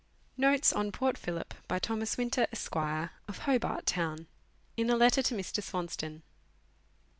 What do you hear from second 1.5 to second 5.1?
BY THOMAS WINTER, ESQ., OP HOBART TOWN, IN A